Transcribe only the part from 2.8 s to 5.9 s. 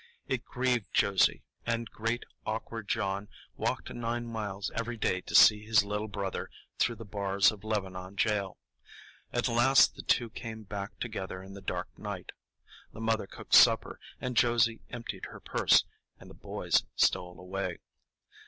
John walked nine miles every day to see his